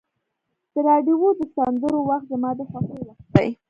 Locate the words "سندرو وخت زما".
1.55-2.49